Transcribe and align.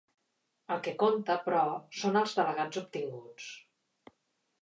El 0.75 0.79
que 0.87 0.93
compta, 1.03 1.35
però, 1.43 1.59
són 1.99 2.17
els 2.23 2.33
delegats 2.39 2.81
obtinguts. 2.83 3.51